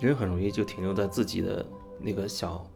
[0.00, 1.64] 人很容易就停留在自己的
[1.98, 2.66] 那个小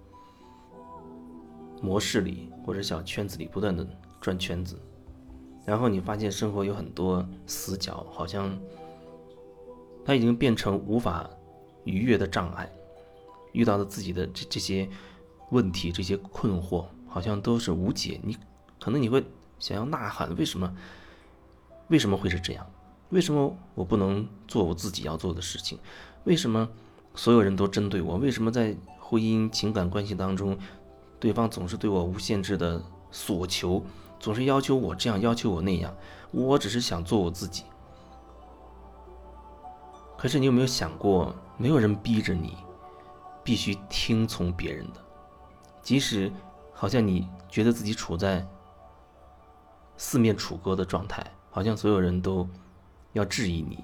[1.82, 3.86] 模式里或者小圈子里，不断的
[4.20, 4.78] 转圈子，
[5.64, 8.58] 然后你发现生活有很多死角，好像
[10.04, 11.28] 它已经变成无法
[11.84, 12.70] 逾越的障碍，
[13.52, 14.88] 遇到的自己的这这些
[15.50, 18.20] 问题、这些困惑，好像都是无解。
[18.22, 18.36] 你
[18.78, 19.24] 可能你会
[19.58, 20.74] 想要呐喊：为什么？
[21.88, 22.66] 为什么会是这样？
[23.10, 25.78] 为什么我不能做我自己要做的事情？
[26.24, 26.68] 为什么
[27.14, 28.16] 所有人都针对我？
[28.16, 30.58] 为什么在婚姻情感关系当中，
[31.18, 33.82] 对方总是对我无限制的索求，
[34.18, 35.94] 总是要求我这样，要求我那样？
[36.30, 37.64] 我只是想做我自己。
[40.16, 42.56] 可是你有没有想过，没有人逼着你
[43.42, 45.00] 必须听从别人的，
[45.82, 46.32] 即使
[46.72, 48.46] 好像你觉得自己处在
[49.96, 52.48] 四面楚歌的状态，好像所有人都。
[53.12, 53.82] 要质疑你，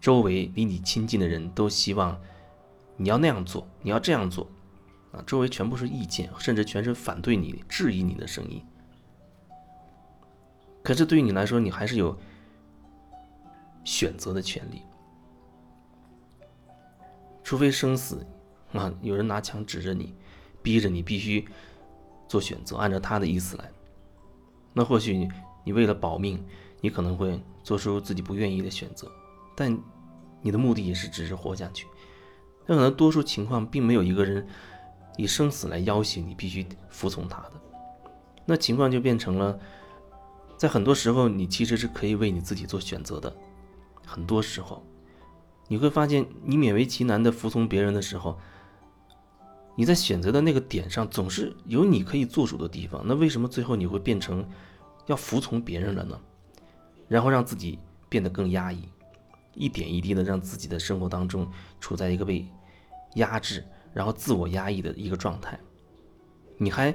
[0.00, 2.20] 周围离你亲近的人都希望
[2.96, 4.46] 你要那样做，你要这样做，
[5.12, 8.62] 啊，周围全部是意见，甚至全是反对你、质疑你的声音。
[10.82, 12.16] 可是对于你来说，你还是有
[13.84, 14.82] 选择的权利，
[17.42, 18.26] 除非生死
[18.72, 20.14] 啊，有人拿枪指着你，
[20.62, 21.46] 逼着你必须
[22.28, 23.70] 做选择，按照他的意思来。
[24.72, 25.28] 那或许
[25.64, 26.44] 你为了保命，
[26.80, 27.40] 你可能会。
[27.66, 29.10] 做出自己不愿意的选择，
[29.56, 29.76] 但
[30.42, 31.88] 你的目的也是只是活下去。
[32.66, 34.46] 但可能多数情况并没有一个人
[35.16, 37.52] 以生死来要挟你必须服从他的，
[38.44, 39.58] 那情况就变成了，
[40.56, 43.34] 在很多时候你其实是可以为你自己做选择的。
[44.04, 44.84] 很多时候，
[45.68, 48.38] 你会发现你勉为其难的服从别人的时候，
[49.74, 53.02] 你在选择的那个点上总是有你可以做主的地方。
[53.04, 54.48] 那为什么最后你会变成
[55.06, 56.20] 要服从别人了呢？
[57.08, 58.88] 然后让自己变得更压抑，
[59.56, 62.46] 一点一滴的让自己的生活当中处在一个被
[63.14, 65.58] 压制，然后自我压抑的一个状态。
[66.58, 66.94] 你还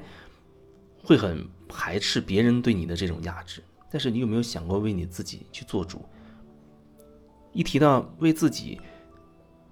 [1.03, 6.05] 会很排斥别人对你的这种压制，但是你有没有想过为你自己去做主？
[7.51, 8.79] 一提到为自己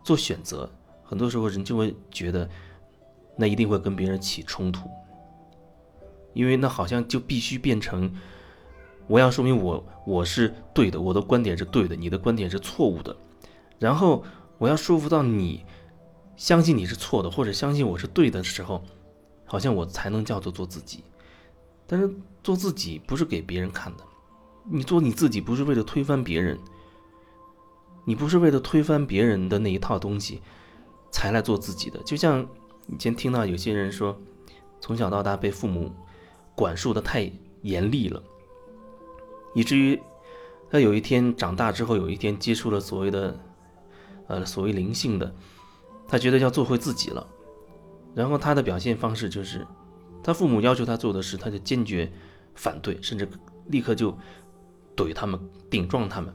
[0.04, 0.70] 做选择，
[1.04, 2.50] 很多时候人就会觉得
[3.38, 4.90] 那一定会跟别人起冲突，
[6.34, 8.12] 因为那好像就必须变成。
[9.10, 13.18] 我要说明我我是对的，我的观点是对的，你的观点是错误的，
[13.80, 14.24] 然后
[14.60, 15.66] 我要说服到你
[16.38, 18.84] 相信你是错的，或者相信我是对的时候，
[19.46, 21.04] 好像我才能叫做做自己。
[21.88, 22.08] 但是
[22.44, 24.04] 做自己不是给别人看的，
[24.70, 26.60] 你做你自己不是为了推翻别人，
[28.06, 30.40] 你不是为了推翻别人的那一套东西
[31.10, 32.00] 才来做自己的。
[32.04, 32.48] 就像
[32.88, 34.16] 以前听到有些人说，
[34.80, 35.92] 从小到大被父母
[36.54, 37.32] 管束的太
[37.64, 38.22] 严厉了。
[39.54, 40.00] 以至于
[40.70, 43.40] 他有一天长大之后，有一天接触了所谓的，
[44.28, 45.34] 呃，所谓灵性的，
[46.08, 47.26] 他觉得要做回自己了。
[48.14, 49.66] 然后他的表现方式就是，
[50.24, 52.12] 他父母要求他做的事，他就坚决
[52.54, 53.28] 反对，甚至
[53.68, 54.16] 立刻就
[54.96, 55.40] 怼他们、
[55.70, 56.32] 顶撞他们。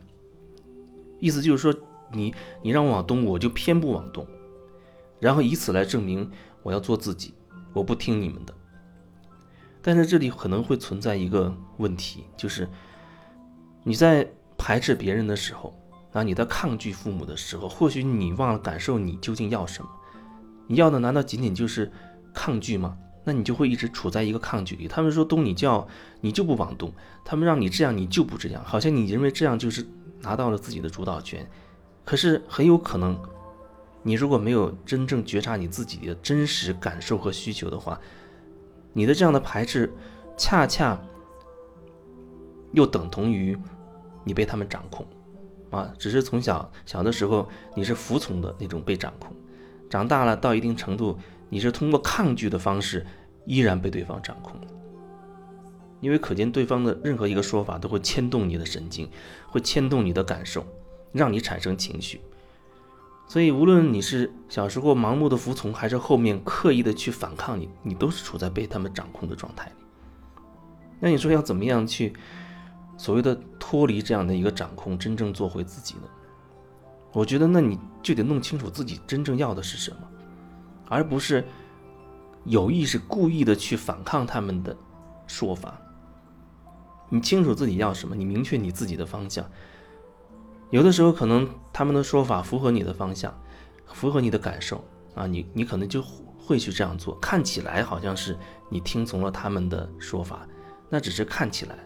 [1.20, 1.80] 意思就是说，
[2.12, 4.26] 你你让我往东，我就偏不往东，
[5.20, 6.28] 然后以此来证明
[6.62, 7.34] 我要做自己，
[7.72, 8.52] 我不听你们的。
[9.80, 12.68] 但是这里可能会存在一个问题，就是。
[13.84, 15.78] 你在排斥别人的时候，
[16.12, 19.90] 啊，你在抗拒父母的时候，或许你忘了感受你究竟要什么。
[20.66, 21.92] 你要的难道仅仅就是
[22.32, 22.96] 抗拒吗？
[23.24, 24.88] 那你就会一直处在一个抗拒里。
[24.88, 25.86] 他们说东你叫
[26.22, 26.90] 你就不往东，
[27.24, 29.86] 他们让你这样你就不这样，好像你认为这样就是
[30.22, 31.46] 拿到了自己的主导权。
[32.06, 33.18] 可是很有可能，
[34.02, 38.00] 你如果没有真正觉察你自己的真实感受和需求的话，
[38.94, 39.92] 你的这样的排斥，
[40.38, 40.98] 恰恰
[42.72, 43.58] 又等同于。
[44.24, 45.06] 你被他们掌控，
[45.70, 49.30] 啊，只是从小小的时候你是服从的那种被掌控，
[49.88, 51.18] 长大了到一定程度，
[51.48, 53.06] 你是通过抗拒的方式
[53.44, 54.58] 依然被对方掌控，
[56.00, 59.08] 因为可见对方的任何一个说法都会牵动你的神经，
[59.48, 60.64] 会牵动你的感受，
[61.12, 62.20] 让你产生情绪，
[63.28, 69.72] 所以无论你是小时候盲目的服从，还是后面刻意的去反抗，你你都是处在被他们掌控的状态里。
[71.00, 72.14] 那你说要怎么样去？
[72.96, 76.02] 所谓的脱离这样的一个掌控，真正做回自己呢？
[77.12, 79.98] 我觉得那你就得弄清楚自己真正要的是什么，
[80.88, 81.44] 而不是
[82.44, 84.76] 有意识、故意的去反抗他们的
[85.26, 85.80] 说法。
[87.08, 89.48] 你清楚自己要什么，你明确你自己的方向。
[90.70, 93.32] 有的时候可能他们的说法符合你的方向，
[93.86, 96.02] 符合你的感受啊，你你可能就
[96.36, 97.14] 会去这样做。
[97.20, 98.36] 看起来好像是
[98.68, 100.48] 你听从了他们的说法，
[100.88, 101.78] 那只是看起来。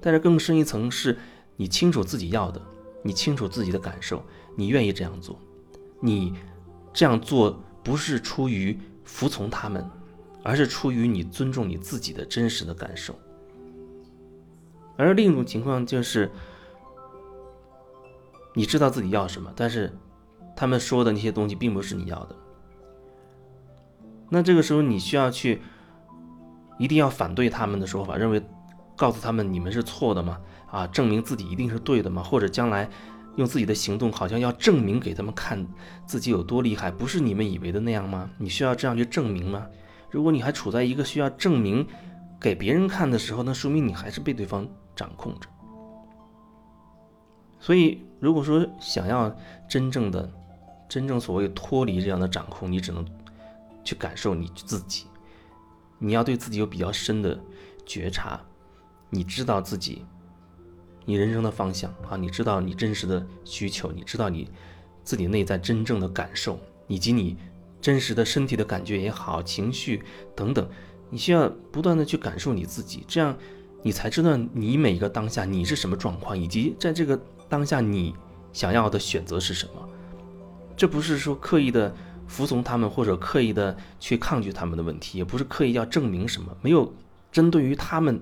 [0.00, 1.16] 但是更深一层是，
[1.56, 2.60] 你清楚自己要的，
[3.02, 4.22] 你清楚自己的感受，
[4.56, 5.38] 你愿意这样做，
[6.00, 6.34] 你
[6.92, 9.84] 这样做不是出于服从他们，
[10.42, 13.18] 而是出于你尊重你自己的真实的感受。
[14.96, 16.30] 而另一种情况就是，
[18.54, 19.92] 你知道自己要什么，但是
[20.56, 22.36] 他们说的那些东西并不是你要的。
[24.30, 25.60] 那这个时候你需要去，
[26.78, 28.42] 一定要反对他们的说法，认为
[28.96, 30.40] 告诉他们你们是错的吗？
[30.70, 32.22] 啊，证明自己一定是对的吗？
[32.22, 32.88] 或者将来
[33.36, 35.64] 用自己的行动好像要证明给他们看
[36.06, 38.30] 自己有多厉害，不是你们以为的那样吗？
[38.38, 39.66] 你需要这样去证明吗？
[40.10, 41.86] 如果你还处在一个需要证明
[42.40, 44.66] 给别人看的时候，那说明你还是被对方。
[44.96, 45.46] 掌控着，
[47.60, 49.30] 所以如果说想要
[49.68, 50.26] 真正的、
[50.88, 53.06] 真正所谓脱离这样的掌控，你只能
[53.84, 55.04] 去感受你自己，
[55.98, 57.38] 你要对自己有比较深的
[57.84, 58.40] 觉察，
[59.10, 60.04] 你知道自己，
[61.04, 64.48] 你人生的方向啊，你知道你真实的需求，你知道你
[65.04, 67.36] 自己内在真正的感受，以及你
[67.80, 70.02] 真实的身体的感觉也好，情绪
[70.34, 70.68] 等等，
[71.10, 73.36] 你需要不断的去感受你自己，这样。
[73.82, 77.16] 你才知道你每一个当下你是什么状况，以及在这个
[77.48, 78.12] 当下你
[78.52, 79.88] 想要的选择是什么。
[80.76, 81.94] 这不是说刻意的
[82.26, 86.92] 服从他们，或者刻意的去抗拒他们的问题，也不是刻意要证明什么，没有
[87.30, 88.20] 针对于他们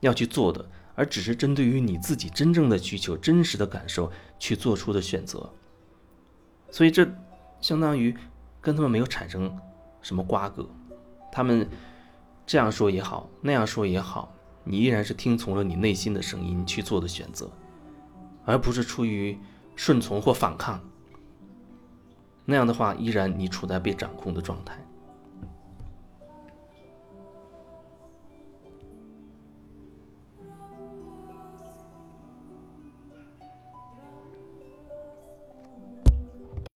[0.00, 0.64] 要去做的，
[0.94, 5.50] 而只是针对于你自己真正的需求、真实的感受去做出的选择。
[6.70, 7.08] 所以这
[7.60, 8.14] 相当于
[8.60, 9.56] 跟他们没有产生
[10.02, 10.68] 什么瓜葛，
[11.32, 11.68] 他们
[12.46, 14.34] 这样说也好，那样说也好。
[14.62, 17.50] 你依然是听从了你内心的声音去做的选择，
[18.44, 19.38] 而不是出于
[19.74, 20.80] 顺从或反抗。
[22.44, 24.78] 那样的话，依然你处在被掌控的状态。